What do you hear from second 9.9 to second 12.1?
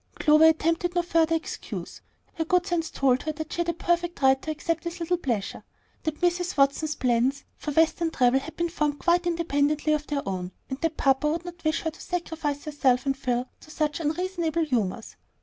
of their own, and that papa would not wish her to